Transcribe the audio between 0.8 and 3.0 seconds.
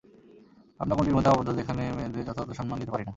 আমরা গণ্ডির মধ্যে আবদ্ধ, যেখানে মেয়েদের যথাযথ সম্মান দিতে